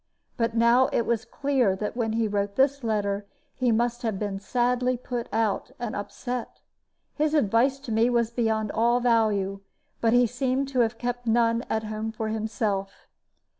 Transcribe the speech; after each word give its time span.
But 0.35 0.55
now 0.55 0.87
it 0.87 1.01
was 1.05 1.25
clear 1.25 1.75
that 1.75 1.95
when 1.95 2.13
he 2.13 2.27
wrote 2.27 2.55
this 2.55 2.83
letter 2.83 3.27
he 3.53 3.71
must 3.71 4.01
have 4.01 4.17
been 4.17 4.39
sadly 4.39 4.97
put 4.97 5.29
out 5.31 5.69
and 5.77 5.95
upset. 5.95 6.59
His 7.13 7.35
advice 7.35 7.77
to 7.81 7.91
me 7.91 8.09
was 8.09 8.31
beyond 8.31 8.71
all 8.71 8.99
value; 8.99 9.59
but 10.01 10.13
he 10.13 10.25
seemed 10.25 10.67
to 10.69 10.79
have 10.79 10.97
kept 10.97 11.27
none 11.27 11.63
at 11.69 11.83
home 11.83 12.11
for 12.11 12.29
himself. 12.29 13.05